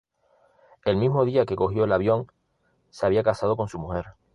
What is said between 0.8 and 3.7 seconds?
El mismo día que cogió el avión se había casado con